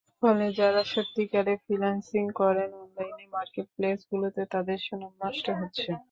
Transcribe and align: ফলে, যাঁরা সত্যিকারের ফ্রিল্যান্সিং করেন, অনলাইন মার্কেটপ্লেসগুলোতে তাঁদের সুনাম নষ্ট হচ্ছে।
ফলে, 0.23 0.45
যাঁরা 0.57 0.81
সত্যিকারের 0.93 1.57
ফ্রিল্যান্সিং 1.63 2.23
করেন, 2.35 2.69
অনলাইন 2.83 3.17
মার্কেটপ্লেসগুলোতে 3.35 4.41
তাঁদের 4.53 4.79
সুনাম 4.85 5.13
নষ্ট 5.21 5.45
হচ্ছে। 5.59 5.91